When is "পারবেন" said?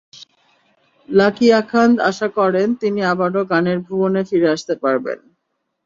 4.83-5.19